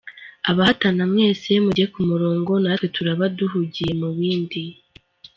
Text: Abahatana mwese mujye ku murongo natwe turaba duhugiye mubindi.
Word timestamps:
Abahatana 0.49 1.03
mwese 1.11 1.49
mujye 1.63 1.85
ku 1.93 1.99
murongo 2.09 2.51
natwe 2.63 2.87
turaba 2.95 3.25
duhugiye 3.37 3.91
mubindi. 4.01 4.61